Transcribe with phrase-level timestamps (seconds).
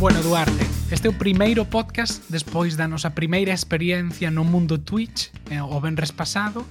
[0.00, 5.28] Bueno, Duarte, este é o primeiro podcast despois da nosa primeira experiencia no mundo Twitch
[5.52, 6.64] eh, o venres pasado.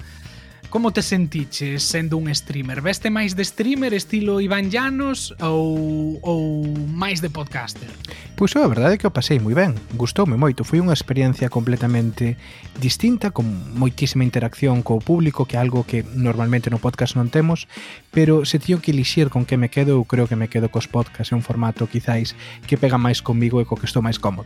[0.69, 2.85] Como te sentiches sendo un streamer?
[2.85, 6.61] Veste máis de streamer estilo Iván Llanos ou, ou
[6.93, 7.89] máis de podcaster?
[8.37, 12.37] Pois a verdade é que o pasei moi ben, gustoume moito, foi unha experiencia completamente
[12.77, 17.65] distinta, con moitísima interacción co público, que é algo que normalmente no podcast non temos,
[18.13, 20.85] pero se teño que elixir con que me quedo, eu creo que me quedo cos
[20.85, 22.37] podcasts, é un formato quizáis
[22.69, 24.45] que pega máis comigo e co que estou máis cómodo.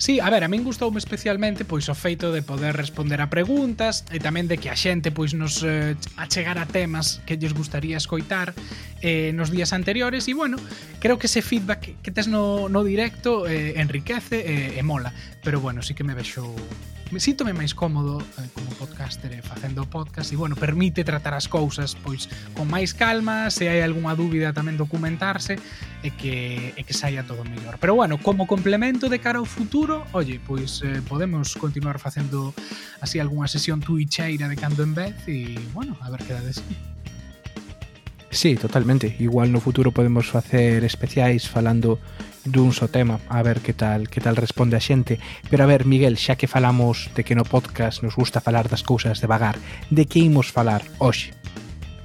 [0.00, 4.08] Sí, a ver, a min gustoume especialmente pois o feito de poder responder a preguntas
[4.08, 8.56] e tamén de que a xente pois nos eh, a temas que lles gustaría escoitar
[9.04, 10.56] eh, nos días anteriores e bueno,
[11.04, 15.12] creo que ese feedback que tes no, no directo eh, enriquece eh, e mola,
[15.44, 16.48] pero bueno, sí que me vexo
[17.18, 21.98] síntome máis cómodo eh, como podcaster eh, facendo podcast e bueno, permite tratar as cousas
[21.98, 25.58] pois con máis calma, se hai algunha dúbida tamén documentarse
[26.06, 27.82] e que e que saia todo mellor.
[27.82, 32.54] Pero bueno, como complemento de cara ao futuro, oye, pois eh, podemos continuar facendo
[33.02, 36.62] así algunha sesión twitcheira de cando en vez e bueno, a ver que dades.
[38.30, 39.16] Sí, totalmente.
[39.18, 41.98] Igual no futuro podemos facer especiais falando
[42.46, 45.18] dun só tema, a ver que tal que tal responde a xente.
[45.50, 48.86] Pero a ver, Miguel, xa que falamos de que no podcast nos gusta falar das
[48.86, 49.58] cousas devagar,
[49.90, 51.34] de que imos falar hoxe?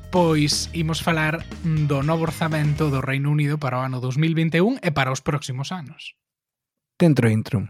[0.10, 5.14] Pois imos falar do novo orzamento do Reino Unido para o ano 2021 e para
[5.14, 6.18] os próximos anos.
[6.98, 7.70] Dentro intro.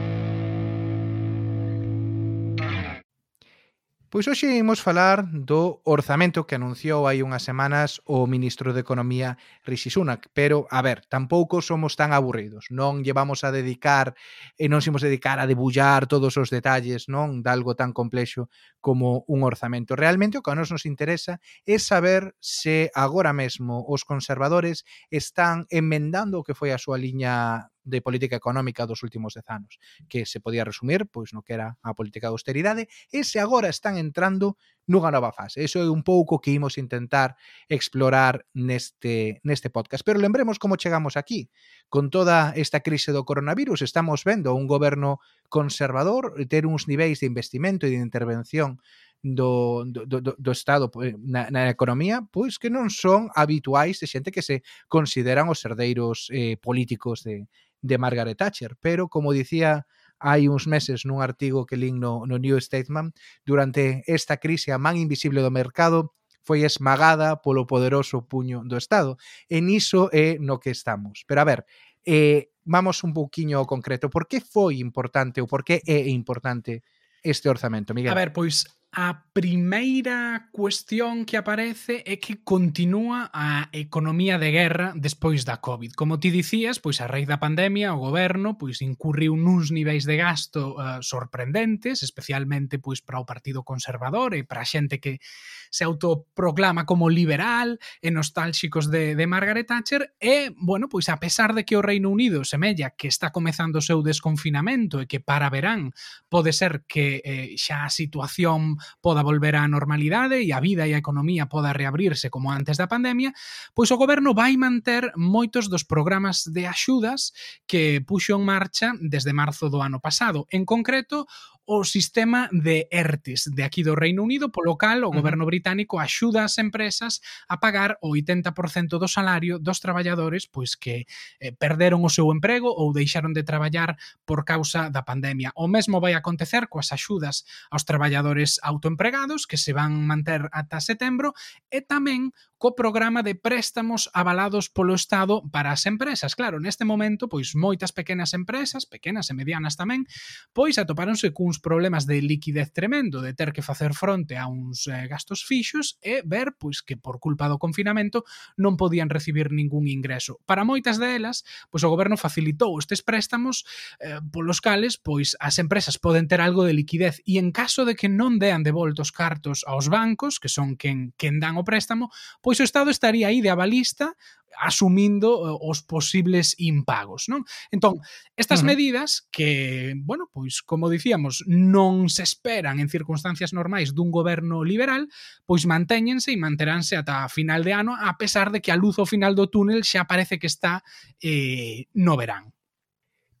[4.11, 9.39] Pois hoxe imos falar do orzamento que anunciou hai unhas semanas o ministro de Economía
[9.63, 12.67] Rishi Sunak, pero a ver, tampouco somos tan aburridos.
[12.75, 14.11] Non llevamos a dedicar
[14.59, 18.51] e non simos dedicar a debullar todos os detalles, non, de algo tan complexo
[18.83, 19.95] como un orzamento.
[19.95, 25.71] Realmente o que a nos nos interesa é saber se agora mesmo os conservadores están
[25.71, 30.25] enmendando o que foi a súa liña de política económica dos últimos dez anos, que
[30.25, 33.97] se podía resumir pois no que era a política de austeridade, e se agora están
[33.97, 34.57] entrando
[34.91, 35.63] nunha nova fase.
[35.63, 37.37] Eso é un pouco que imos intentar
[37.69, 40.03] explorar neste, neste podcast.
[40.03, 41.49] Pero lembremos como chegamos aquí.
[41.87, 47.29] Con toda esta crise do coronavirus estamos vendo un goberno conservador ter uns niveis de
[47.29, 48.81] investimento e de intervención
[49.23, 54.09] do, do, do, do Estado eh, na, na economía pois que non son habituais de
[54.09, 57.45] xente que se consideran os herdeiros eh, políticos de,
[57.81, 59.85] de Margaret Thatcher, pero como dicía
[60.21, 63.11] hai uns meses nun artigo que lín no, no New Statesman,
[63.41, 66.13] durante esta crise a man invisible do mercado
[66.45, 69.17] foi esmagada polo poderoso puño do Estado.
[69.49, 71.25] E niso é no que estamos.
[71.25, 71.59] Pero a ver,
[72.05, 74.09] eh, vamos un pouquiño ao concreto.
[74.09, 76.81] Por que foi importante ou por que é importante
[77.21, 78.13] este orzamento, Miguel?
[78.13, 84.91] A ver, pois a primeira cuestión que aparece é que continúa a economía de guerra
[84.99, 85.95] despois da COVID.
[85.95, 90.19] Como ti dicías, pois a raíz da pandemia o goberno pois incurriu nuns niveis de
[90.19, 95.23] gasto uh, sorprendentes, especialmente pois para o Partido Conservador e para a xente que
[95.71, 101.55] se autoproclama como liberal e nostálxicos de, de Margaret Thatcher e, bueno, pois a pesar
[101.55, 105.47] de que o Reino Unido semella que está comezando o seu desconfinamento e que para
[105.47, 105.95] verán
[106.27, 110.93] pode ser que eh, xa a situación poda volver á normalidade e a vida e
[110.93, 113.33] a economía poda reabrirse como antes da pandemia,
[113.73, 117.33] pois o goberno vai manter moitos dos programas de axudas
[117.67, 120.47] que puxo en marcha desde marzo do ano pasado.
[120.51, 121.27] En concreto,
[121.71, 126.43] o sistema de ERTES de aquí do Reino Unido, polo cal o goberno británico axuda
[126.43, 131.07] as empresas a pagar o 80% do salario dos traballadores pois que
[131.39, 133.95] eh, perderon o seu emprego ou deixaron de traballar
[134.27, 135.55] por causa da pandemia.
[135.55, 141.31] O mesmo vai acontecer coas axudas aos traballadores autoempregados que se van manter ata setembro
[141.71, 146.37] e tamén co programa de préstamos avalados polo Estado para as empresas.
[146.37, 150.05] Claro, neste momento, pois moitas pequenas empresas, pequenas e medianas tamén,
[150.53, 155.07] pois atopáronse cuns problemas de liquidez tremendo, de ter que facer fronte a uns eh,
[155.07, 158.25] gastos fixos e ver pois que por culpa do confinamento
[158.57, 160.41] non podían recibir ningún ingreso.
[160.49, 163.63] Para moitas delas, pois o goberno facilitou estes préstamos
[164.01, 167.95] eh, polos cales pois as empresas poden ter algo de liquidez e en caso de
[167.95, 172.09] que non dean devoltos cartos aos bancos, que son quen quen dan o préstamo,
[172.41, 174.17] pois o Estado estaría aí de avalista
[174.59, 177.45] asumindo eh, os posibles impagos, non?
[177.71, 178.01] Entón,
[178.35, 178.71] estas uh -huh.
[178.71, 185.07] medidas que, bueno, pois como dicíamos, non se esperan en circunstancias normais dun goberno liberal,
[185.45, 189.09] pois mantéñense e manteránse ata final de ano, a pesar de que a luz ao
[189.09, 190.83] final do túnel xa parece que está
[191.21, 192.53] eh, no verán.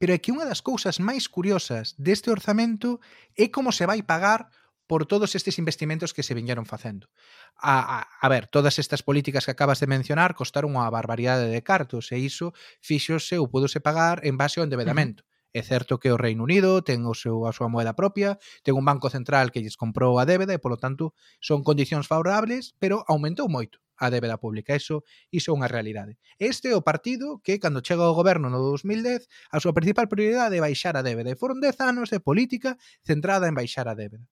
[0.01, 2.97] Pero é que unha das cousas máis curiosas deste orzamento
[3.37, 4.49] é como se vai pagar
[4.91, 7.07] por todos estes investimentos que se viñeron facendo.
[7.55, 11.63] A, a, a ver, todas estas políticas que acabas de mencionar costaron unha barbaridade de
[11.63, 12.51] cartos e iso
[12.83, 15.23] fixose ou pudose pagar en base ao endebedamento.
[15.55, 18.35] É certo que o Reino Unido ten o seu, a súa moeda propia,
[18.67, 22.75] ten un banco central que lles comprou a débeda e, polo tanto, son condicións favorables,
[22.75, 24.75] pero aumentou moito a débeda pública.
[24.75, 26.19] Iso, iso é unha realidade.
[26.35, 30.59] Este é o partido que, cando chega ao goberno no 2010, a súa principal prioridade
[30.59, 31.31] é baixar a débeda.
[31.31, 32.75] E foron 10 anos de política
[33.07, 34.27] centrada en baixar a débeda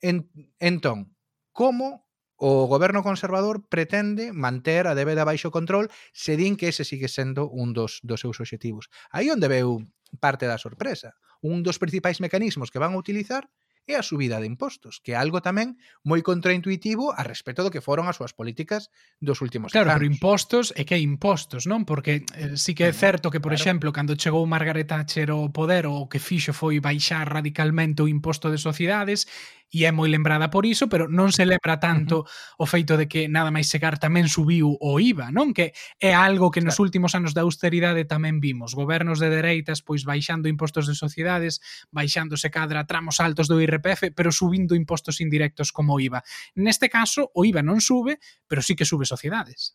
[0.00, 1.16] En, entón,
[1.52, 2.06] como
[2.36, 7.48] o goberno conservador pretende manter a débeda baixo control se din que ese sigue sendo
[7.48, 8.92] un dos, dos seus obxectivos.
[9.08, 9.80] Aí onde veu
[10.20, 11.16] parte da sorpresa.
[11.40, 13.48] Un dos principais mecanismos que van a utilizar
[13.86, 17.78] é a subida de impostos, que é algo tamén moi contraintuitivo a respecto do que
[17.78, 18.90] foron as súas políticas
[19.22, 20.02] dos últimos claro, anos.
[20.02, 21.86] Claro, pero impostos é que impostos, non?
[21.86, 23.62] Porque eh, sí que é certo que, por claro.
[23.62, 28.50] exemplo, cando chegou Margaret Thatcher ao poder, o que fixo foi baixar radicalmente o imposto
[28.50, 29.30] de sociedades,
[29.70, 32.62] e é moi lembrada por iso, pero non se lembra tanto uh -huh.
[32.62, 35.50] o feito de que nada máis chegar tamén subiu o IVA, non?
[35.50, 36.86] Que é algo que nos claro.
[36.86, 38.78] últimos anos da austeridade tamén vimos.
[38.78, 41.58] Gobernos de dereitas pois baixando impostos de sociedades,
[41.90, 46.22] baixándose cadra tramos altos do IRPF, pero subindo impostos indirectos como o IVA.
[46.54, 49.74] Neste caso, o IVA non sube, pero sí que sube sociedades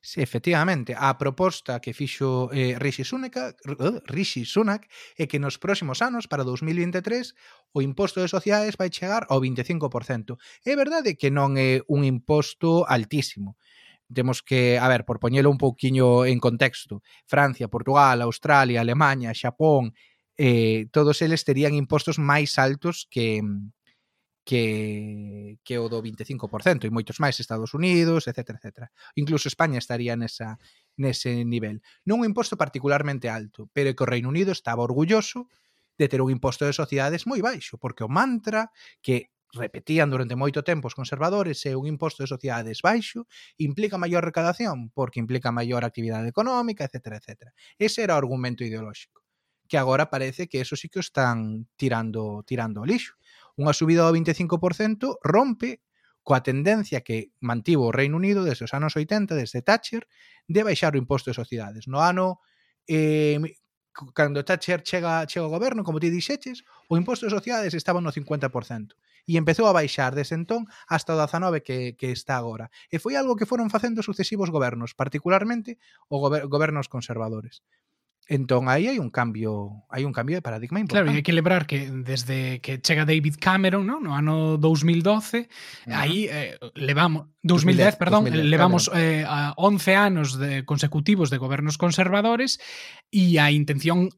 [0.00, 5.60] se efectivamente a proposta que fixo eh, Rishi Sunak, uh, Rishi Sunak é que nos
[5.60, 7.36] próximos anos, para 2023,
[7.76, 10.40] o imposto de sociedades vai chegar ao 25%.
[10.64, 13.60] É verdade que non é un imposto altísimo,
[14.12, 19.94] temos que, a ver, por poñelo un pouquiño en contexto, Francia, Portugal, Australia, Alemania, Xapón,
[20.36, 23.76] eh, todos eles terían impostos máis altos que mm,
[24.44, 28.88] que, que o do 25% e moitos máis Estados Unidos, etc, etc.
[29.14, 30.56] Incluso España estaría nesa,
[30.96, 31.84] nese nivel.
[32.08, 35.46] Non un imposto particularmente alto, pero que o Reino Unido estaba orgulloso
[36.00, 38.72] de ter un imposto de sociedades moi baixo, porque o mantra
[39.04, 43.26] que repetían durante moito tempo os conservadores é un imposto de sociedades baixo
[43.58, 47.52] implica maior recadación, porque implica maior actividade económica, etc, etc.
[47.76, 49.20] Ese era o argumento ideolóxico
[49.70, 53.14] que agora parece que eso sí que o están tirando tirando o lixo
[53.60, 55.84] unha subida do 25%, rompe
[56.24, 60.08] coa tendencia que mantivo o Reino Unido desde os anos 80, desde Thatcher,
[60.48, 61.84] de baixar o imposto de sociedades.
[61.84, 62.40] No ano
[62.88, 63.36] eh,
[64.16, 68.12] cando Thatcher chega, chega ao goberno, como ti dixeches, o imposto de sociedades estaba no
[68.12, 68.96] 50%
[69.28, 72.72] e empezou a baixar desde entón hasta o 19 que, que está agora.
[72.88, 75.76] E foi algo que foron facendo sucesivos gobernos, particularmente
[76.08, 77.62] o gober gobernos conservadores.
[78.30, 81.10] Entón aí hai un cambio, hai un cambio de paradigma importante.
[81.10, 85.02] Claro, e hai que lembrar que desde que chega David Cameron, no, no ano 2012,
[85.02, 85.98] uh -huh.
[85.98, 89.02] aí eh, levamos 2010, 2010 perdón, 2010, levamos claro.
[89.02, 92.62] eh, a 11 anos de consecutivos de gobernos conservadores
[93.10, 94.14] e a intención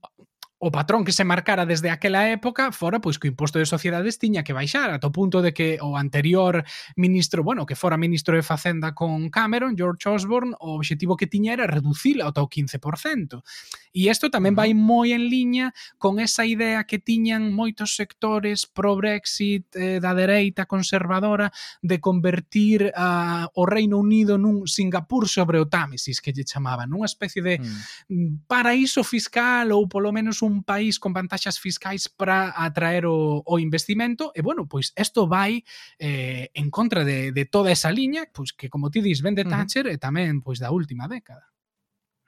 [0.62, 4.22] o patrón que se marcara desde aquela época fora pois que o imposto de sociedades
[4.22, 6.62] tiña que baixar ata o punto de que o anterior
[6.94, 11.58] ministro, bueno, que fora ministro de Facenda con Cameron, George Osborne, o obxectivo que tiña
[11.58, 13.42] era reducila ata o 15%.
[13.90, 19.66] E isto tamén vai moi en liña con esa idea que tiñan moitos sectores pro-Brexit
[19.74, 21.50] eh, da dereita conservadora
[21.82, 27.10] de convertir uh, o Reino Unido nun Singapur sobre o Támesis que lle chamaban, unha
[27.10, 28.46] especie de mm.
[28.46, 33.54] paraíso fiscal ou polo menos un un país con vantaxas fiscais para atraer o, o
[33.56, 35.64] investimento e bueno, pois isto vai
[35.96, 39.48] eh, en contra de, de toda esa liña pois que como ti dis ven de
[39.48, 39.96] Thatcher uh -huh.
[39.96, 41.48] e tamén pois da última década.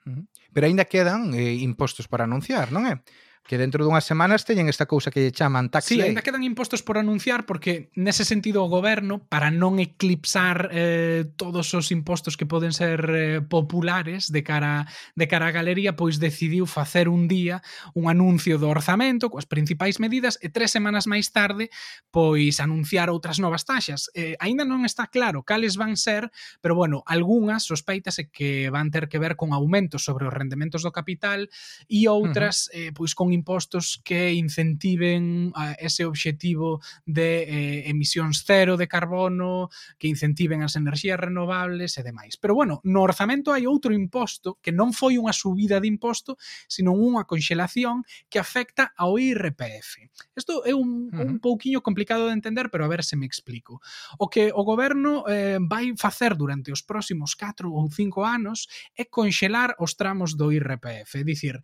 [0.05, 0.23] Uh -huh.
[0.49, 3.05] Pero aínda quedan eh, impostos para anunciar, non é?
[3.45, 6.81] que dentro dunhas semanas teñen esta cousa que lle chaman tax sí, ainda quedan impostos
[6.81, 12.49] por anunciar porque nese sentido o goberno para non eclipsar eh, todos os impostos que
[12.49, 17.61] poden ser eh, populares de cara de cara á galería, pois decidiu facer un día
[17.93, 21.69] un anuncio do orzamento coas principais medidas e tres semanas máis tarde
[22.09, 24.09] pois anunciar outras novas taxas.
[24.17, 26.33] Eh, aínda non está claro cales van ser,
[26.65, 30.89] pero bueno, algunhas sospeitase que van ter que ver con aumentos sobre os rendementos do
[30.89, 31.45] capital
[31.85, 32.89] e outras uh -huh.
[32.89, 39.69] eh, pois con impostos que incentiven a ese obxectivo de eh, emisións cero de carbono,
[39.99, 42.39] que incentiven as enerxías renovables e demais.
[42.39, 46.39] Pero bueno, no orzamento hai outro imposto que non foi unha subida de imposto,
[46.71, 50.07] sino unha conxelación que afecta ao IRPF.
[50.33, 51.27] Isto é un, uh -huh.
[51.27, 53.83] un pouquiño complicado de entender, pero a ver se me explico.
[54.17, 59.03] O que o goberno eh, vai facer durante os próximos 4 ou 5 anos é
[59.05, 61.61] conxelar os tramos do IRPF, é dicir,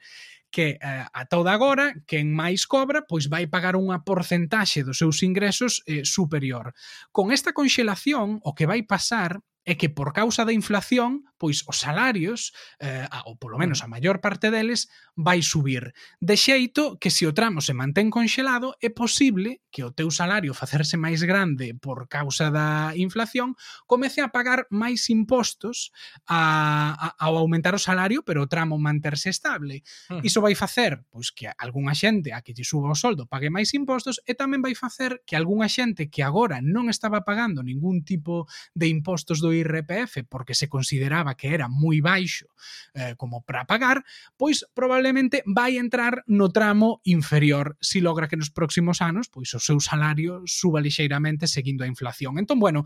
[0.51, 5.23] que eh, a toda agora quen máis cobra pois vai pagar unha porcentaxe dos seus
[5.23, 6.75] ingresos eh, superior.
[7.09, 11.77] Con esta conxelación o que vai pasar é que por causa da inflación, pois os
[11.77, 15.93] salarios, eh, ou polo menos a maior parte deles, vai subir.
[16.17, 20.57] De xeito que se o tramo se mantén conxelado, é posible que o teu salario
[20.57, 23.53] facerse máis grande por causa da inflación,
[23.85, 25.93] comece a pagar máis impostos
[26.25, 29.85] a, a, ao aumentar o salario, pero o tramo manterse estable.
[30.09, 30.25] Uh -huh.
[30.25, 33.73] Iso vai facer pois que algunha xente a que lle suba o soldo pague máis
[33.77, 38.49] impostos e tamén vai facer que algunha xente que agora non estaba pagando ningún tipo
[38.73, 42.47] de impostos do IRPF porque se consideraba que era moi baixo
[42.93, 44.03] eh, como para pagar,
[44.35, 49.59] pois probablemente vai entrar no tramo inferior se logra que nos próximos anos pois o
[49.59, 52.37] seu salario suba lixeiramente seguindo a inflación.
[52.39, 52.83] Entón, bueno,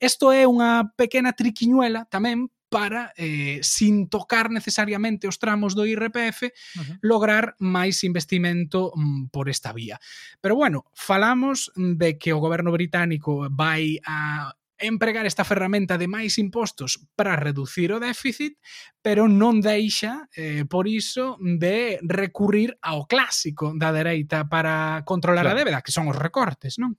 [0.00, 6.44] isto é unha pequena triquiñuela tamén para, eh, sin tocar necesariamente os tramos do IRPF,
[6.44, 6.98] uh -huh.
[7.00, 9.96] lograr máis investimento mm, por esta vía.
[10.40, 16.38] Pero bueno, falamos de que o goberno británico vai a empregar esta ferramenta de máis
[16.38, 18.56] impostos para reducir o déficit,
[19.02, 25.56] pero non deixa, eh, por iso, de recurrir ao clásico da dereita para controlar claro.
[25.56, 26.94] a débeda, que son os recortes, non?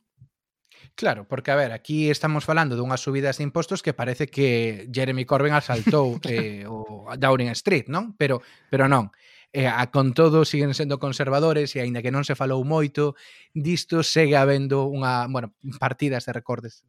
[1.00, 5.24] Claro, porque a ver, aquí estamos falando dunhas subidas de impostos que parece que Jeremy
[5.24, 8.20] Corbyn asaltou eh, o Downing Street, non?
[8.20, 9.08] Pero pero non.
[9.50, 13.18] Eh, a con todo siguen sendo conservadores e aínda que non se falou moito,
[13.56, 16.86] disto segue habendo unha, bueno, partidas de recortes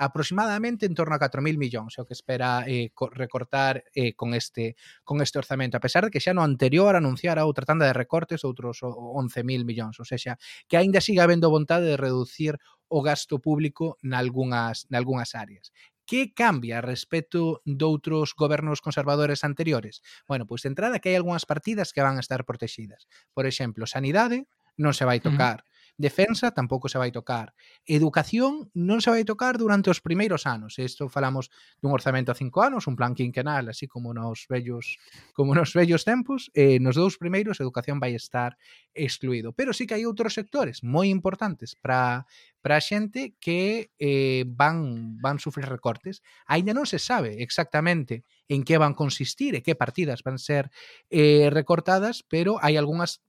[0.00, 5.20] aproximadamente en torno a 4.000 millóns, o que espera eh, recortar eh, con este con
[5.20, 8.80] este orzamento, a pesar de que xa no anterior anunciara outra tanda de recortes outros
[8.80, 10.40] 11.000 millóns, ou seja,
[10.72, 12.56] que aínda siga habendo vontade de reducir
[12.88, 15.68] o gasto público nalgúnas, nalgúnas áreas.
[16.08, 20.00] Que cambia respecto doutros gobernos conservadores anteriores?
[20.24, 23.04] Bueno, pois de entrada que hai algunhas partidas que van a estar protegidas.
[23.36, 24.48] Por exemplo, sanidade
[24.80, 25.60] non se vai tocar.
[25.60, 25.69] Uh -huh
[26.00, 27.52] Defensa tampouco se vai tocar.
[27.84, 30.80] Educación non se vai tocar durante os primeiros anos.
[30.80, 31.52] Isto falamos
[31.84, 34.96] dun orzamento a cinco anos, un plan quinquenal, así como nos vellos
[35.36, 38.56] como nos vellos tempos, eh, nos dous primeiros educación vai estar
[38.96, 39.52] excluído.
[39.52, 42.24] Pero sí que hai outros sectores moi importantes para
[42.64, 46.24] para a xente que eh, van van sufrir recortes.
[46.48, 50.72] Aínda non se sabe exactamente en que van consistir e que partidas van ser
[51.12, 53.20] eh, recortadas, pero hai algunhas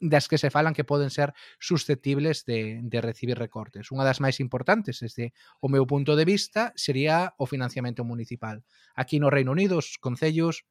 [0.00, 3.90] das que se falan que poden ser susceptibles de, de recibir recortes.
[3.90, 8.62] Unha das máis importantes, desde o meu punto de vista, sería o financiamento municipal.
[8.94, 10.66] Aquí no Reino Unido, os concellos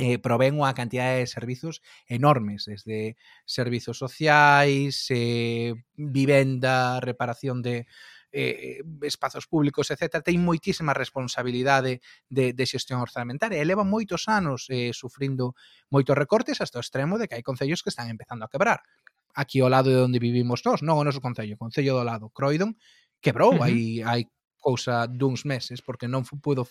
[0.00, 7.88] eh, provén unha cantidad de servizos enormes, desde servizos sociais, eh, vivenda, reparación de,
[8.32, 12.00] Eh, eh, espazos públicos, etc., ten moitísima responsabilidade
[12.32, 15.52] de, de xestión orzamentaria e leva moitos anos eh, sufrindo
[15.92, 18.80] moitos recortes hasta o extremo de que hai concellos que están empezando a quebrar.
[19.36, 22.32] Aquí ao lado de onde vivimos nós, non o noso concello, o concello do lado,
[22.32, 22.72] Croydon,
[23.20, 23.68] quebrou, uh -huh.
[23.68, 24.22] hai, hai
[24.62, 26.64] cousa duns meses porque non pudo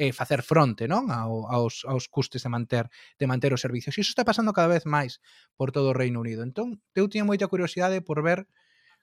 [0.00, 2.90] eh, facer fronte non Ao, aos, aos custes de manter
[3.20, 3.94] de manter os servicios.
[3.94, 5.22] E iso está pasando cada vez máis
[5.54, 6.42] por todo o Reino Unido.
[6.42, 8.50] Entón, eu tiña moita curiosidade por ver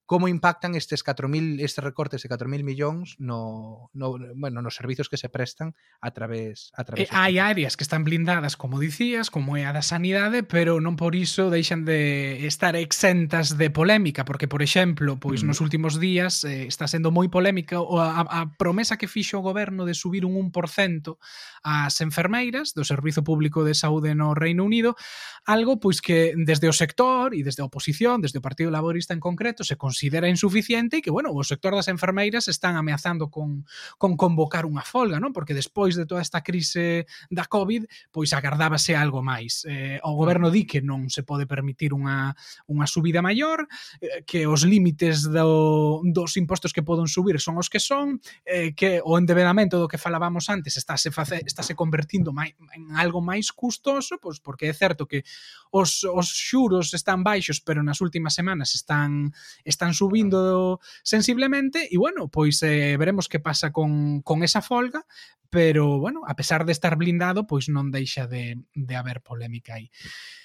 [0.05, 5.17] como impactan estes 4000 estes recortes de 4000 millóns no, no bueno, nos servizos que
[5.17, 7.07] se prestan a través a través.
[7.07, 10.83] Eh, e, hai áreas que están blindadas, como dicías, como é a da sanidade, pero
[10.83, 15.47] non por iso deixan de estar exentas de polémica, porque por exemplo, pois mm.
[15.47, 19.87] nos últimos días eh, está sendo moi polémica a, a promesa que fixo o goberno
[19.87, 21.17] de subir un 1%
[21.63, 24.97] ás enfermeiras do Servizo Público de Saúde no Reino Unido,
[25.45, 29.21] algo pois que desde o sector e desde a oposición, desde o Partido Laborista en
[29.21, 33.67] concreto, se considera insuficiente e que, bueno, o sector das enfermeiras están ameazando con,
[33.99, 35.35] con convocar unha folga, non?
[35.35, 39.67] Porque despois de toda esta crise da COVID, pois agardábase algo máis.
[39.67, 42.31] Eh, o goberno di que non se pode permitir unha,
[42.71, 43.67] unha subida maior,
[43.99, 48.71] eh, que os límites do, dos impostos que poden subir son os que son, eh,
[48.71, 53.51] que o endebenamento do que falábamos antes estáse, face, estáse convertindo mai, en algo máis
[53.51, 55.27] custoso, pois porque é certo que
[55.67, 59.33] os, os xuros están baixos, pero nas últimas semanas están,
[59.65, 65.09] están están subindo sensiblemente e bueno, pois eh, veremos que pasa con, con esa folga,
[65.49, 69.89] pero bueno, a pesar de estar blindado, pois non deixa de, de haber polémica aí.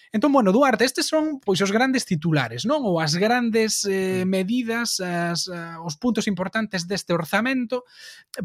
[0.08, 2.80] Entón, bueno, Duarte, estes son pois os grandes titulares, non?
[2.80, 7.84] Ou as grandes eh, medidas, as, uh, os puntos importantes deste orzamento,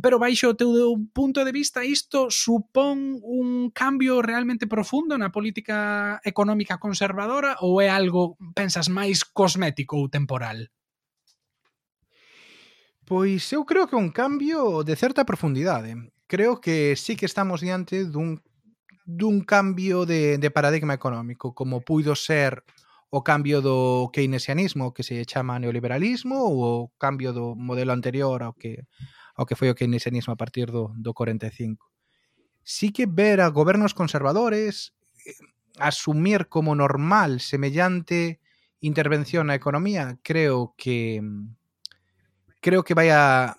[0.03, 6.19] pero baixo o teu punto de vista isto supón un cambio realmente profundo na política
[6.27, 10.67] económica conservadora ou é algo, pensas, máis cosmético ou temporal?
[13.05, 15.95] Pois eu creo que é un cambio de certa profundidade.
[16.27, 18.41] Creo que sí que estamos diante dun
[19.05, 22.63] dun cambio de, de paradigma económico, como puido ser
[23.09, 28.53] o cambio do keynesianismo que se chama neoliberalismo ou o cambio do modelo anterior ao
[28.55, 28.87] que
[29.35, 31.91] ao que foi o keynesianismo a partir do, do 45.
[32.63, 34.95] Sí que ver a gobernos conservadores
[35.27, 35.35] eh,
[35.79, 38.39] asumir como normal semellante
[38.79, 41.60] intervención na economía creo que mm,
[42.61, 43.57] creo que vai a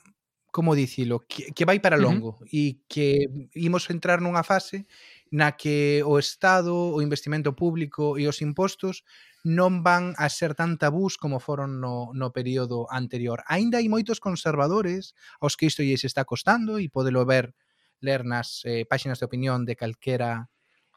[0.52, 2.48] como dicilo, que, que vai para longo uh -huh.
[2.52, 4.86] e que imos entrar nunha fase
[5.32, 9.02] na que o Estado, o investimento público e os impostos
[9.42, 13.42] non van a ser tan tabús como foron no, no período anterior.
[13.50, 17.56] Ainda hai moitos conservadores aos que isto lles está costando e podelo ver
[17.98, 20.52] ler nas eh, páxinas de opinión de calquera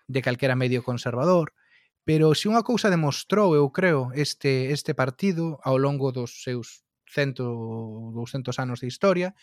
[0.05, 1.57] de calquera medio conservador,
[2.05, 8.13] pero se unha cousa demostrou, eu creo, este este partido ao longo dos seus 100
[8.13, 9.35] 200 anos de historia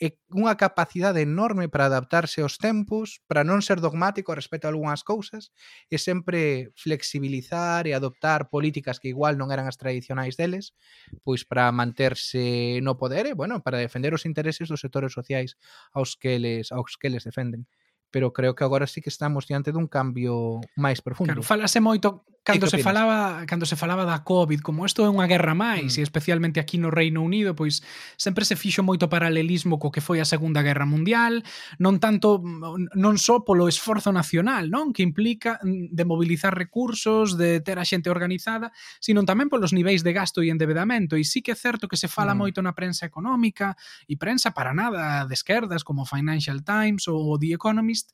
[0.00, 5.04] e unha capacidade enorme para adaptarse aos tempos, para non ser dogmático respecto a algunhas
[5.04, 5.52] cousas
[5.92, 10.72] e sempre flexibilizar e adoptar políticas que igual non eran as tradicionais deles,
[11.20, 15.60] pois para manterse no poder e, bueno, para defender os intereses dos sectores sociais
[15.92, 17.68] aos que les, aos que les defenden
[18.10, 21.30] pero creo que agora sí que estamos diante dun cambio máis profundo.
[21.30, 25.30] Claro, falase moito cando se falaba cando se falaba da COVID, como isto é unha
[25.30, 25.98] guerra máis, mm.
[25.98, 27.80] e especialmente aquí no Reino Unido, pois
[28.18, 31.46] sempre se fixo moito paralelismo co que foi a Segunda Guerra Mundial,
[31.78, 37.62] non tanto non só polo esforzo nacional, non, que implica mm, de mobilizar recursos, de
[37.62, 41.54] ter a xente organizada, sino tamén polos niveis de gasto e endebedamento, e sí que
[41.54, 42.38] é certo que se fala mm.
[42.40, 43.78] moito na prensa económica
[44.10, 48.10] e prensa para nada de esquerdas como Financial Times ou The Economist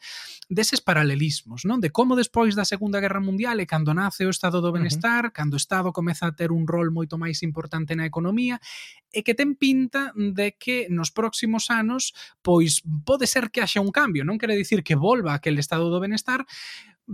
[0.51, 1.81] deses paralelismos, non?
[1.81, 5.29] De como despois da Segunda Guerra Mundial e cando nace o estado do benestar, uh
[5.29, 5.35] -huh.
[5.35, 8.61] cando o Estado comeza a ter un rol moito máis importante na economía,
[9.15, 13.95] e que ten pinta de que nos próximos anos pois pode ser que haxa un
[13.95, 16.45] cambio, non quere dicir que volva aquel estado do benestar,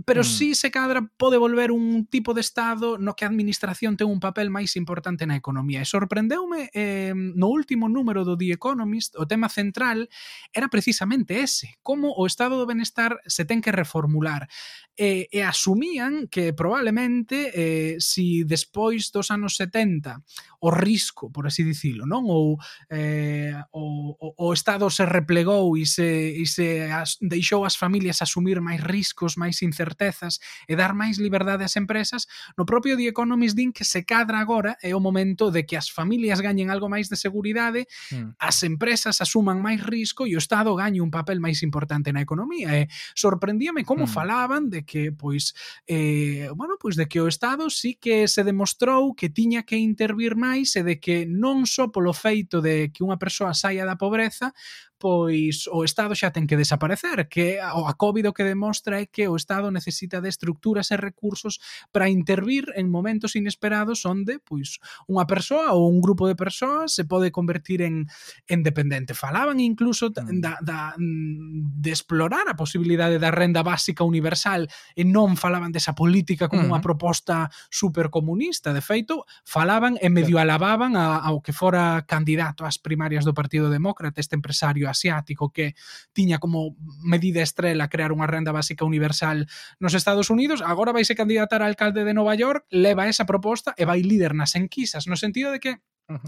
[0.05, 0.23] pero mm.
[0.25, 4.17] sí se cadra pode volver un tipo de estado no que a administración ten un
[4.17, 5.85] papel máis importante na economía.
[5.85, 10.09] E sorprendeume eh, no último número do The Economist, o tema central
[10.49, 14.49] era precisamente ese, como o estado do benestar se ten que reformular.
[14.93, 20.21] Eh, e asumían que probablemente eh, si despois dos anos 70
[20.61, 22.29] o risco, por así dicilo, non?
[22.29, 22.61] Ou
[22.93, 28.21] eh, o, o, o estado se replegou e se, e se as, deixou as familias
[28.21, 33.11] asumir máis riscos, máis incertidades certezas e dar máis liberdade ás empresas, no propio The
[33.11, 36.87] Economist din que se cadra agora é o momento de que as familias gañen algo
[36.87, 37.83] máis de seguridade,
[38.15, 38.39] mm.
[38.39, 42.71] as empresas asuman máis risco e o Estado gañe un papel máis importante na economía.
[42.79, 44.11] E sorprendíame como mm.
[44.11, 45.51] falaban de que pois
[45.83, 50.39] eh, bueno, pois de que o Estado sí que se demostrou que tiña que intervir
[50.39, 54.55] máis e de que non só polo feito de que unha persoa saia da pobreza,
[55.03, 59.27] pois o Estado xa ten que desaparecer, que a COVID o que demostra é que
[59.27, 61.59] o Estado necesita de estructuras e recursos
[61.91, 64.79] para intervir en momentos inesperados onde pois
[65.11, 68.07] unha persoa ou un grupo de persoas se pode convertir en,
[68.47, 69.11] en dependente.
[69.11, 70.39] Falaban incluso mm.
[70.39, 75.91] da, da, mm, de explorar a posibilidade da renda básica universal e non falaban desa
[75.91, 76.71] política como uh -huh.
[76.71, 76.87] unha mm.
[76.87, 78.71] proposta supercomunista.
[78.71, 83.67] De feito, falaban e medio alababan a, ao que fora candidato ás primarias do Partido
[83.67, 85.73] Demócrata, este empresario asiático que
[86.13, 89.49] tiña como medida estrela crear unha renda básica universal
[89.81, 93.89] nos Estados Unidos, agora vaise candidatar a alcalde de Nova York, leva esa proposta e
[93.89, 95.73] vai líder nas enquisas, no sentido de que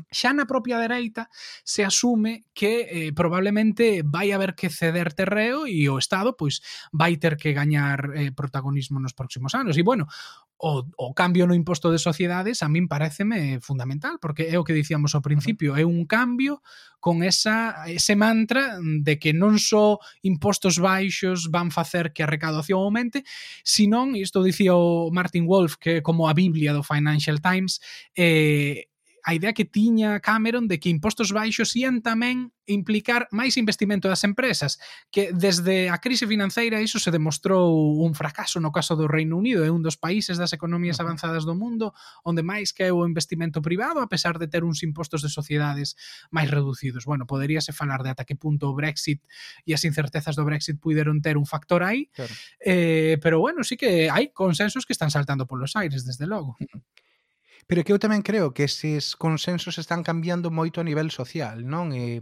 [0.07, 1.27] Xa na propia dereita
[1.67, 6.63] se asume que eh, probablemente vai haber que ceder terreo e o Estado pois
[6.95, 9.75] vai ter que gañar eh, protagonismo nos próximos anos.
[9.75, 10.07] E bueno,
[10.65, 14.73] o, o cambio no imposto de sociedades a min pareceme fundamental, porque é o que
[14.73, 16.65] dicíamos ao principio, é un cambio
[16.97, 22.81] con esa, ese mantra de que non só impostos baixos van facer que a recaudación
[22.81, 23.21] aumente,
[23.61, 27.77] senón, isto dicía o Martin Wolf, que como a Biblia do Financial Times,
[28.17, 28.89] eh,
[29.25, 34.21] a idea que tiña Cameron de que impostos baixos ian tamén implicar máis investimento das
[34.21, 34.77] empresas,
[35.09, 37.73] que desde a crise financeira iso se demostrou
[38.05, 41.57] un fracaso no caso do Reino Unido, é un dos países das economías avanzadas do
[41.57, 45.97] mundo onde máis que o investimento privado a pesar de ter uns impostos de sociedades
[46.29, 47.09] máis reducidos.
[47.09, 49.25] Bueno, poderíase falar de ata que punto o Brexit
[49.65, 52.33] e as incertezas do Brexit puideron ter un factor aí, claro.
[52.61, 56.57] eh, pero bueno, sí que hai consensos que están saltando polos aires, desde logo.
[57.67, 61.95] Pero que eu tamén creo que eses consensos están cambiando moito a nivel social, non?
[61.95, 62.21] E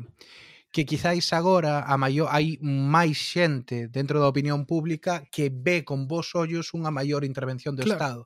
[0.73, 6.09] que quizáis agora a maior hai máis xente dentro da opinión pública que ve con
[6.09, 7.93] vos ollos unha maior intervención do claro.
[7.93, 8.21] Estado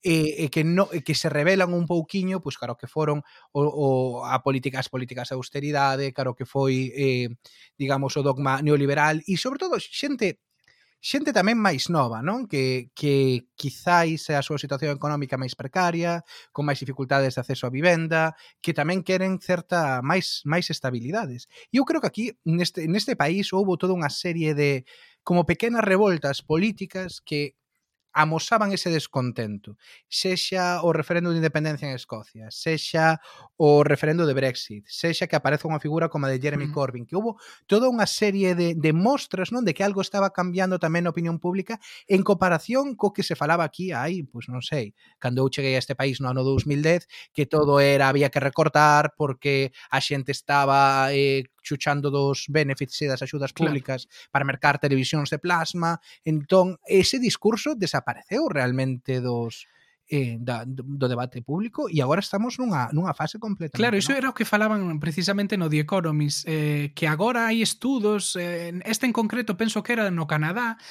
[0.00, 3.20] e, e que no e que se revelan un pouquiño, pois claro que foron
[3.52, 3.88] o, o
[4.24, 7.28] a políticas políticas de austeridade, claro que foi eh
[7.76, 10.40] digamos o dogma neoliberal e sobre todo xente
[11.00, 12.44] xente tamén máis nova, non?
[12.44, 17.72] Que, que quizáis a súa situación económica máis precaria, con máis dificultades de acceso á
[17.72, 21.48] vivenda, que tamén queren certa máis máis estabilidades.
[21.72, 24.84] E eu creo que aquí neste neste país houbo toda unha serie de
[25.24, 27.59] como pequenas revoltas políticas que
[28.12, 29.76] amosaban ese descontento,
[30.08, 33.20] sexa o referendo de independencia en Escocia, sexa
[33.56, 36.74] o referendo de Brexit, sexa que aparece unha figura como a de Jeremy uh.
[36.74, 37.38] Corbyn, que hubo
[37.70, 41.38] toda unha serie de, de mostras non de que algo estaba cambiando tamén na opinión
[41.38, 41.78] pública
[42.10, 45.78] en comparación co que se falaba aquí aí, pois pues non sei, cando eu cheguei
[45.78, 50.34] a este país no ano 2010, que todo era había que recortar porque a xente
[50.34, 54.30] estaba eh, chuchando dos benefits e das axudas públicas claro.
[54.32, 59.66] para mercar televisións de plasma, entón ese discurso desapareceu desapareceu realmente dos
[60.10, 63.78] eh, da, do debate público e agora estamos nunha, nunha fase completamente.
[63.78, 68.34] Claro, iso era o que falaban precisamente no The Economist, eh, que agora hai estudos,
[68.34, 70.82] eh, este en concreto penso que era no Canadá,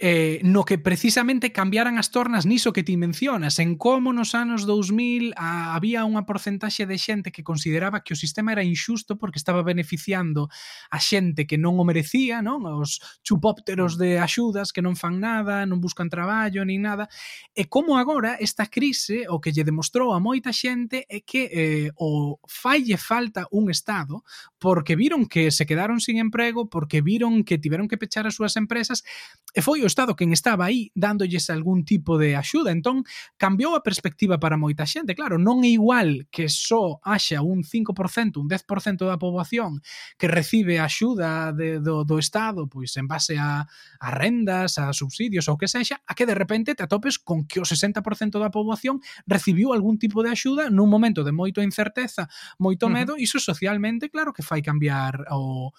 [0.00, 4.62] eh, no que precisamente cambiaran as tornas niso que ti mencionas, en como nos anos
[4.62, 9.42] 2000 a, había unha porcentaxe de xente que consideraba que o sistema era injusto porque
[9.42, 10.46] estaba beneficiando
[10.94, 12.62] a xente que non o merecía, non?
[12.62, 17.10] Os chupópteros de axudas que non fan nada, non buscan traballo nin nada.
[17.50, 21.90] E como agora esta crise o que lle demostrou a moita xente é que eh,
[21.98, 24.22] o falle falta un estado
[24.62, 28.54] porque viron que se quedaron sin emprego, porque viron que tiveron que pechar as súas
[28.54, 29.02] empresas
[29.50, 32.68] e foi o o Estado quen estaba aí dándolles algún tipo de axuda.
[32.76, 33.08] Entón,
[33.40, 35.16] cambiou a perspectiva para moita xente.
[35.16, 39.80] Claro, non é igual que só haxa un 5%, un 10% da poboación
[40.20, 45.48] que recibe axuda de, do, do Estado, pois en base a, a rendas, a subsidios
[45.48, 49.00] ou que sexa, a que de repente te atopes con que o 60% da poboación
[49.24, 52.28] recibiu algún tipo de axuda nun momento de moito incerteza,
[52.60, 53.24] moito medo, uh -huh.
[53.24, 55.72] iso socialmente claro que fai cambiar o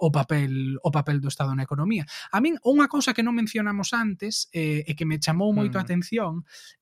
[0.00, 2.08] o papel o papel do Estado na economía.
[2.32, 5.80] A min unha cousa que non mencionamos antes eh, e que me chamou moito mm.
[5.80, 6.32] a atención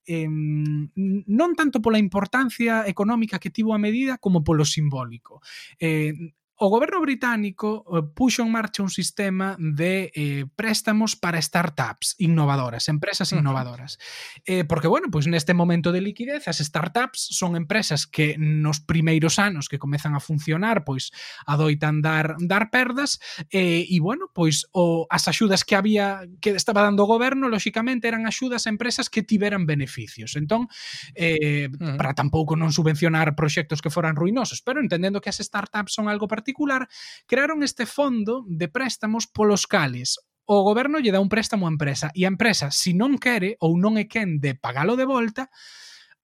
[0.07, 5.43] eh, non tanto pola importancia económica que tivo a medida como polo simbólico.
[5.77, 6.15] Eh,
[6.59, 12.91] O goberno británico eh, puxo en marcha un sistema de eh, préstamos para startups innovadoras,
[12.91, 13.97] empresas innovadoras.
[14.43, 18.79] Eh, porque, bueno, pois pues neste momento de liquidez, as startups son empresas que nos
[18.79, 21.11] primeiros anos que comezan a funcionar, pois
[21.47, 23.19] adoitan dar dar perdas,
[23.51, 28.07] eh, e, bueno, pois o, as axudas que había que estaba dando o goberno, lóxicamente,
[28.07, 30.35] eran axudas a empresas que tiveran beneficios.
[30.35, 30.67] Entón,
[31.15, 31.67] eh,
[31.99, 36.27] para tampouco non subvencionar proxectos que foran ruinosos, pero entendendo que as startups son algo
[36.27, 36.89] particular, particular,
[37.27, 40.17] crearon este fondo de préstamos polos cales
[40.49, 43.77] o goberno lle dá un préstamo á empresa e a empresa, se non quere ou
[43.77, 45.53] non é quen de pagalo de volta,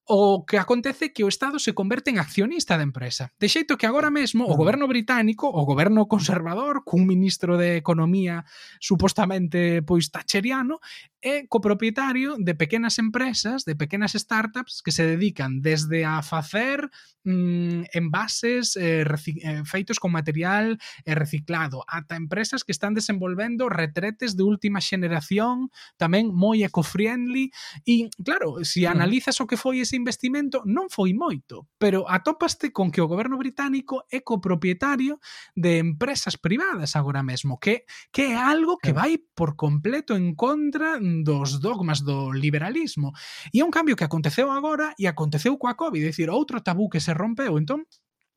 [0.06, 3.34] o que acontece que o Estado se converte en accionista da empresa.
[3.42, 8.46] De xeito que agora mesmo o goberno británico, o goberno conservador, cun ministro de Economía
[8.78, 10.78] supostamente pois tacheriano,
[11.26, 16.86] é copropietario de pequenas empresas, de pequenas startups que se dedican desde a facer
[17.26, 24.38] mm, envases eh, eh, feitos con material eh, reciclado, ata empresas que están desenvolvendo retretes
[24.38, 27.50] de última xeneración, tamén moi eco-friendly,
[27.90, 32.70] e claro, se si analizas o que foi ese investimento non foi moito, pero atópaste
[32.70, 35.18] con que o goberno británico é copropietario
[35.56, 41.00] de empresas privadas agora mesmo, que, que é algo que vai por completo en contra
[41.00, 43.16] dos dogmas do liberalismo.
[43.50, 46.92] E é un cambio que aconteceu agora e aconteceu coa COVID, é dicir, outro tabú
[46.92, 47.88] que se rompeu, entón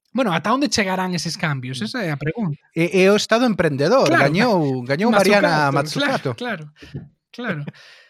[0.09, 1.85] Bueno, ata onde chegarán eses cambios?
[1.85, 2.57] Esa é a pregunta.
[2.73, 4.57] E, e o estado emprendedor, claro, gañou,
[4.88, 6.33] gañou Mariana Matsukato.
[6.35, 6.73] Claro,
[7.31, 7.62] claro.
[7.62, 7.62] claro.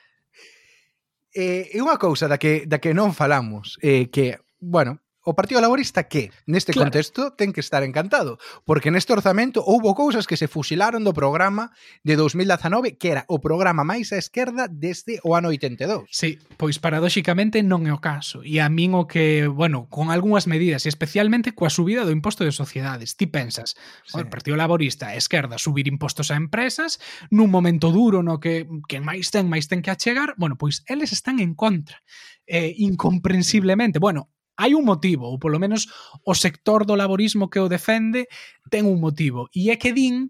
[1.39, 4.99] Eh, e unha cousa da que, da que non falamos, eh, que, bueno,
[5.29, 6.89] o Partido Laborista que, neste claro.
[6.89, 11.77] contexto, ten que estar encantado, porque neste orzamento houbo cousas que se fusilaron do programa
[12.01, 16.09] de 2019, que era o programa máis á esquerda desde o ano 82.
[16.09, 18.41] Sí, pois paradóxicamente non é o caso.
[18.41, 22.57] E a min o que, bueno, con algunhas medidas, especialmente coa subida do imposto de
[22.57, 23.77] sociedades, ti pensas,
[24.09, 24.17] sí.
[24.17, 26.97] o Partido Laborista, a esquerda, subir impostos a empresas,
[27.29, 31.13] nun momento duro no que que máis ten, máis ten que achegar, bueno, pois eles
[31.13, 32.01] están en contra
[32.49, 33.99] eh, incomprensiblemente.
[33.99, 35.87] Bueno, hai un motivo, ou polo menos
[36.27, 38.27] o sector do laborismo que o defende
[38.69, 40.27] ten un motivo, e é que din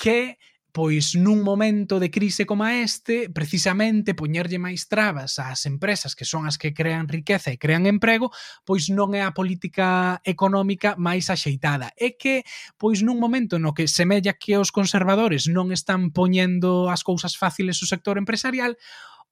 [0.00, 0.40] que
[0.76, 6.44] pois nun momento de crise como este, precisamente poñerlle máis trabas ás empresas que son
[6.44, 8.28] as que crean riqueza e crean emprego,
[8.60, 11.96] pois non é a política económica máis axeitada.
[11.96, 12.44] É que
[12.76, 17.80] pois nun momento no que semella que os conservadores non están poñendo as cousas fáciles
[17.80, 18.76] o sector empresarial,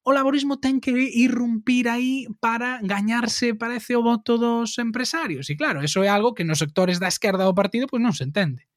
[0.05, 5.49] o laborismo ten que irrumpir aí para gañarse, parece, o voto dos empresarios.
[5.49, 8.29] E claro, eso é algo que nos sectores da esquerda do partido pois non se
[8.29, 8.69] entende.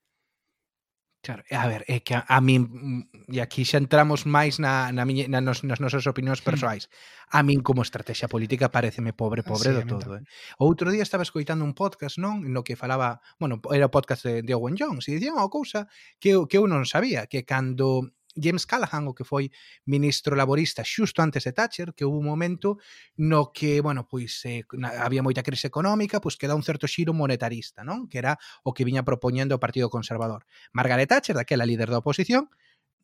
[1.28, 4.96] Claro, a ver, é que a, a min mm, e aquí xa entramos máis na,
[4.96, 6.48] na miña, na nos, nas nosas opinións hmm.
[6.48, 6.88] persoais.
[7.28, 10.24] A min como estrategia política pareceme pobre, pobre sí, do todo, eh.
[10.56, 14.40] Outro día estaba escoitando un podcast, non, no que falaba, bueno, era o podcast de,
[14.40, 18.16] de Owen Jones, e dicían unha cousa que eu, que eu non sabía, que cando
[18.38, 19.50] James Callaghan, o que foi
[19.89, 22.78] ministro laborista xusto antes de Thatcher, que houve un momento
[23.17, 26.86] no que, bueno, pois eh, na, había moita crise económica, pois que dá un certo
[26.86, 28.06] xiro monetarista, non?
[28.06, 30.45] Que era o que viña propoñendo o Partido Conservador.
[30.71, 32.47] Margaret Thatcher, daquela líder da oposición,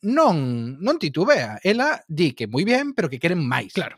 [0.04, 1.58] non non titubea.
[1.63, 3.74] Ela di que moi ben, pero que queren máis.
[3.74, 3.96] Claro.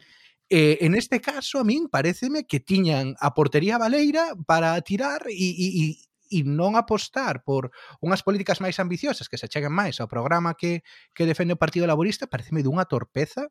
[0.48, 5.34] Eh, en este caso, a min pareceme que tiñan a portería baleira para tirar e,
[5.34, 5.98] e,
[6.30, 7.70] e non apostar por
[8.02, 10.82] unhas políticas máis ambiciosas que se cheguen máis ao programa que,
[11.14, 13.50] que defende o Partido Laborista pareceme dunha torpeza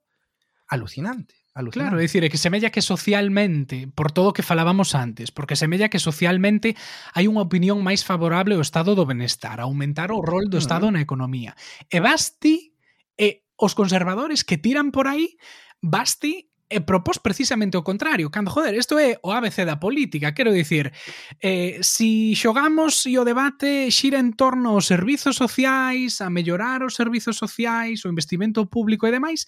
[0.68, 1.34] alucinante.
[1.54, 1.86] Alucinante.
[1.86, 5.54] Claro, é dicir, é que semella que socialmente, por todo o que falábamos antes, porque
[5.54, 6.74] semella que socialmente
[7.14, 10.64] hai unha opinión máis favorable ao estado do benestar, aumentar o rol do mm.
[10.64, 11.54] estado na economía.
[11.86, 12.74] E basti
[13.14, 15.38] e os conservadores que tiran por aí,
[15.78, 20.52] basti e propós precisamente o contrario, cando, joder, isto é o ABC da política, quero
[20.52, 20.92] dicir,
[21.40, 26.96] eh, si xogamos e o debate xira en torno aos servizos sociais, a mellorar os
[26.96, 29.46] servizos sociais, o investimento público e demais,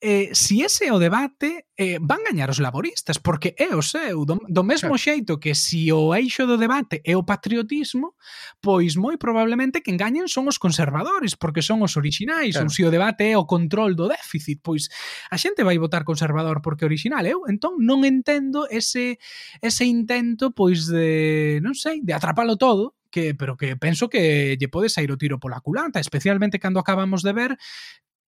[0.00, 4.24] eh, si ese é o debate, eh, van gañar os laboristas, porque é o seu,
[4.24, 5.04] do, do mesmo claro.
[5.04, 8.16] xeito que si o eixo do debate é o patriotismo,
[8.64, 12.68] pois moi probablemente que engañen son os conservadores, porque son os orixinais, claro.
[12.68, 14.88] ou se o debate é o control do déficit, pois
[15.28, 19.20] a xente vai votar conservador porque é original, eu entón non entendo ese
[19.60, 24.72] ese intento pois de, non sei, de atrapalo todo, que pero que penso que lle
[24.72, 27.52] pode sair o tiro pola culata, especialmente cando acabamos de ver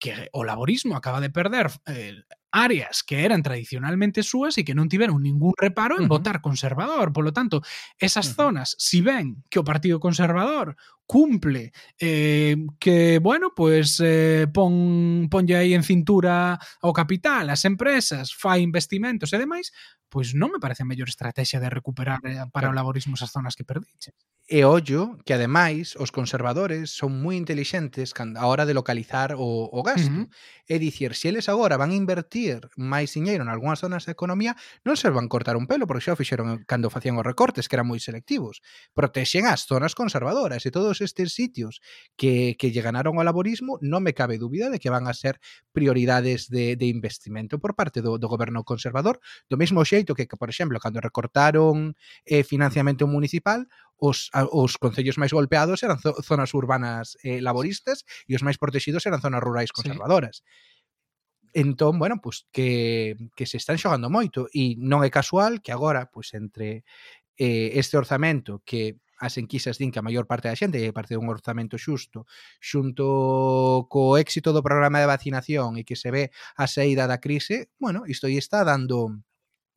[0.01, 4.91] que o laborismo acaba de perder eh, áreas que eran tradicionalmente súas e que non
[4.91, 6.15] tiveron ningún reparo en uh -huh.
[6.19, 7.15] votar conservador.
[7.15, 7.63] Por lo tanto,
[7.99, 8.37] esas uh -huh.
[8.37, 10.75] zonas, si ven que o Partido Conservador
[11.11, 18.31] cumple eh, que, bueno, pues eh, pon, ponlle aí en cintura ao capital, as empresas,
[18.31, 19.75] fai investimentos e demais,
[20.11, 23.59] pois non me parece a mellor estrategia de recuperar eh, para o laborismo esas zonas
[23.59, 24.15] que perdiche.
[24.51, 29.81] E ollo que ademais os conservadores son moi intelixentes a hora de localizar o, o
[29.87, 30.11] gasto.
[30.11, 30.35] Uh -huh.
[30.67, 34.13] É dicir, se eles agora van a invertir invertir máis diñeiro en algunhas zonas da
[34.17, 37.69] economía non se van cortar un pelo, porque xa o fixeron cando facían os recortes,
[37.69, 38.65] que eran moi selectivos.
[38.97, 41.85] Protexen as zonas conservadoras e todos estes sitios
[42.17, 45.39] que, que lle ganaron ao laborismo non me cabe dúbida de que van a ser
[45.73, 50.37] prioridades de, de investimento por parte do, do goberno conservador, do mesmo xeito que, que
[50.41, 53.69] por exemplo, cando recortaron eh, financiamento municipal,
[54.01, 59.21] os, os concellos máis golpeados eran zonas urbanas eh, laboristas e os máis protegidos eran
[59.21, 60.41] zonas rurais conservadoras.
[60.41, 60.80] Sí
[61.55, 66.11] entón, bueno, pues que, que se están xogando moito e non é casual que agora,
[66.11, 66.83] pois entre
[67.41, 71.13] eh, este orzamento que as enquisas din que a maior parte da xente é parte
[71.13, 72.25] dun orzamento xusto
[72.59, 77.69] xunto co éxito do programa de vacinación e que se ve a saída da crise,
[77.77, 79.21] bueno, isto aí está dando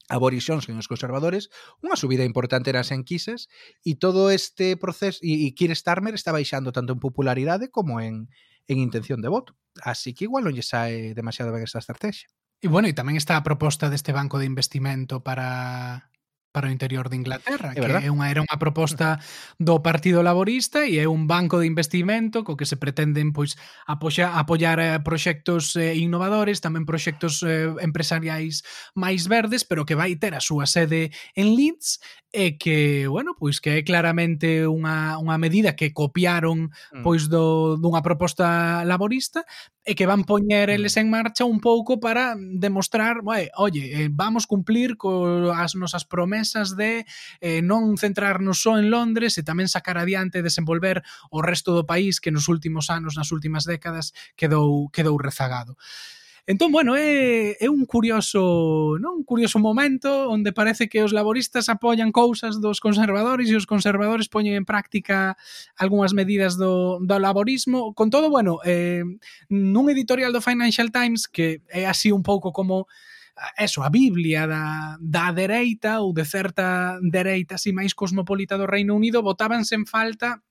[0.10, 1.52] a Boris Johnson e os conservadores
[1.84, 3.52] unha subida importante nas enquisas
[3.84, 8.32] e todo este proceso e, e Keir Starmer está baixando tanto en popularidade como en
[8.68, 9.56] en intención de voto.
[9.82, 12.30] Así que igual non lle sae demasiado ben esta estrategia.
[12.64, 16.08] E bueno, e tamén está a proposta deste banco de investimento para
[16.54, 18.06] para o interior de Inglaterra, é que verdad?
[18.06, 19.18] é unha era unha proposta
[19.58, 23.58] do Partido Laborista e é un banco de investimento co que se pretenden pois
[23.90, 28.62] apoxa, apoiar eh, proxectos eh, innovadores, tamén proxectos eh, empresariais
[28.94, 31.98] máis verdes, pero que vai ter a súa sede en Leeds
[32.34, 37.06] e que, bueno, pois que é claramente unha, unha medida que copiaron mm.
[37.06, 39.46] pois do, dunha proposta laborista
[39.86, 40.76] e que van poñer mm.
[40.82, 46.74] eles en marcha un pouco para demostrar, vai, oye, eh, vamos cumplir coas nosas promesas
[46.74, 47.06] de
[47.38, 51.86] eh, non centrarnos só en Londres e tamén sacar adiante e desenvolver o resto do
[51.86, 55.78] país que nos últimos anos, nas últimas décadas, quedou, quedou rezagado.
[56.46, 59.24] Entón, bueno, é, é un curioso, non?
[59.24, 64.28] un curioso momento onde parece que os laboristas apoian cousas dos conservadores e os conservadores
[64.28, 65.40] poñen en práctica
[65.80, 67.96] algunhas medidas do, do laborismo.
[67.96, 69.08] Con todo, bueno, eh,
[69.48, 72.92] nun editorial do Financial Times que é así un pouco como
[73.56, 79.00] eso, a Biblia da, da dereita ou de certa dereita así máis cosmopolita do Reino
[79.00, 80.44] Unido, botábanse en falta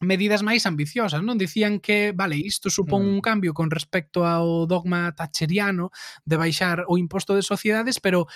[0.00, 1.38] medidas máis ambiciosas, non?
[1.38, 3.10] Dicían que, vale, isto supón mm.
[3.14, 5.94] un cambio con respecto ao dogma tacheriano
[6.26, 8.26] de baixar o imposto de sociedades, pero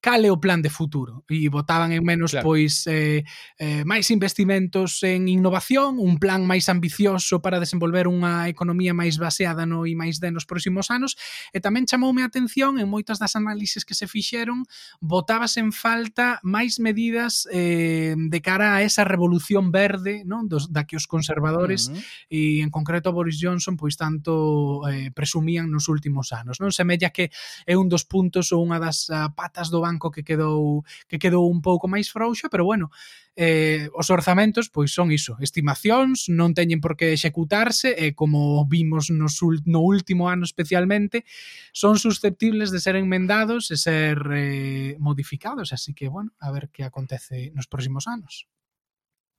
[0.00, 1.24] cal é o plan de futuro?
[1.28, 2.48] E votaban en menos claro.
[2.48, 3.22] pois eh,
[3.60, 9.68] eh, máis investimentos en innovación, un plan máis ambicioso para desenvolver unha economía máis baseada
[9.68, 11.20] no I máis D nos próximos anos,
[11.52, 14.64] e tamén chamoume a atención en moitas das análises que se fixeron,
[15.04, 20.88] votabas en falta máis medidas eh, de cara a esa revolución verde, non, dos da
[20.88, 22.02] que os conservadores uh -huh.
[22.32, 26.72] e en concreto Boris Johnson pois tanto eh, presumían nos últimos anos, non?
[26.72, 27.28] Semella que
[27.68, 31.50] é un dos puntos ou unha das ah, patas do banco que quedou que quedou
[31.50, 32.94] un pouco máis frouxa, pero bueno,
[33.34, 39.10] eh, os orzamentos pois son iso, estimacións, non teñen por que executarse e como vimos
[39.10, 41.26] no, sul, no último ano especialmente,
[41.74, 46.86] son susceptibles de ser enmendados e ser eh, modificados, así que bueno, a ver que
[46.86, 48.46] acontece nos próximos anos.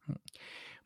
[0.08, 0.20] Mm.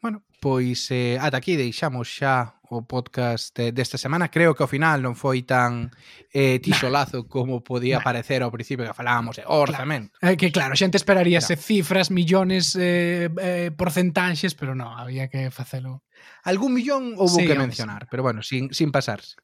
[0.01, 4.29] Bueno, pois eh, ata aquí deixamos xa o podcast eh, desta semana.
[4.29, 5.93] Creo que ao final non foi tan
[6.34, 8.05] eh, tixolazo como podía nah.
[8.05, 10.17] parecer ao principio que falábamos de eh, orzamento.
[10.17, 11.65] Claro, eh, que claro, xente esperaríase claro.
[11.65, 16.03] cifras, millóns, eh, eh, porcentaxes, pero non, había que facelo.
[16.45, 18.08] Algún millón houve sí, que mencionar, sí.
[18.10, 19.38] pero bueno, sin, sin pasarse.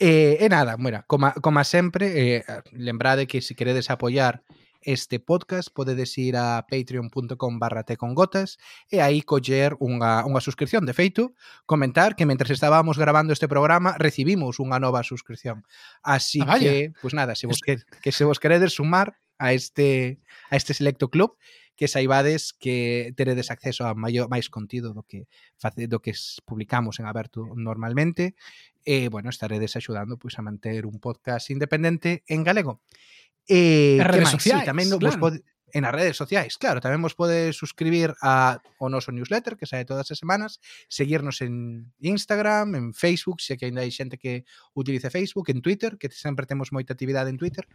[0.00, 4.44] Eh, e nada, mira, como, como sempre, eh, lembrade que se si queredes apoiar
[4.86, 10.86] este podcast podedes ir a patreon.com barra tecongotas e aí coller unha, unha suscripción.
[10.86, 11.34] De feito,
[11.66, 15.66] comentar que mentre estábamos grabando este programa recibimos unha nova suscripción.
[16.06, 19.52] Así ah, que, pois pues nada, se vos, que, que se vos queredes sumar a
[19.52, 21.34] este, a este selecto club,
[21.76, 26.14] que saibades que teredes acceso a maior, máis contido do que face, do que
[26.46, 28.38] publicamos en aberto normalmente
[28.86, 32.80] e, bueno, estaredes axudando pois, a manter un podcast independente en galego.
[33.48, 34.68] Eh, redes sociales.
[35.72, 36.58] en as redes sociais.
[36.58, 41.42] Claro, tamén vos pode suscribir a o noso newsletter que sae todas as semanas, seguirnos
[41.42, 44.46] en Instagram, en Facebook, se que ainda hai xente que
[44.78, 47.66] utilice Facebook, en Twitter, que sempre temos moita actividade en Twitter.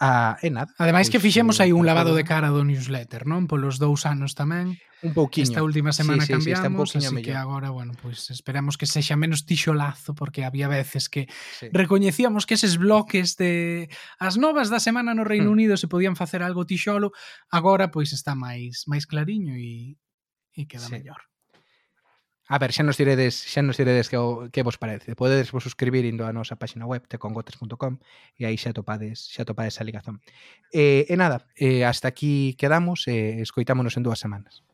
[0.00, 0.72] Ah, e nada.
[0.80, 3.44] Ademais que fixemos aí un lavado de cara do newsletter, non?
[3.44, 4.80] Polos dous anos tamén.
[5.02, 5.44] Un pouquiño.
[5.44, 7.24] Esta última semana sí, sí, cambiamos, sí, está un así mellor.
[7.24, 11.68] que agora, bueno, pois pues esperamos que sexa menos tixolazo, porque había veces que sí.
[11.72, 13.88] recoñecíamos que eses bloques de
[14.20, 15.56] as novas da semana no Reino mm.
[15.56, 17.12] Unido se podían facer algo tixolo,
[17.48, 19.96] Agora pois está máis máis clariño e,
[20.52, 21.00] e queda sí.
[21.00, 21.30] mellor.
[22.50, 25.14] A ver, xa nos diredes, xa nos diredes que, o, que vos parece.
[25.14, 28.02] Podedes vos suscribir indo á nosa páxina web tecongotes.com
[28.34, 30.18] e aí xa topades, xa topades a ligazón.
[30.74, 34.66] E, e nada, eh, hasta aquí quedamos e escoitámonos en dúas semanas.